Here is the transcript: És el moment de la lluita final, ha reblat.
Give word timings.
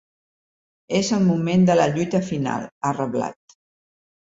És 0.99 1.11
el 1.17 1.21
moment 1.25 1.67
de 1.69 1.77
la 1.81 1.87
lluita 1.93 2.23
final, 2.31 2.67
ha 2.91 2.95
reblat. 3.03 3.57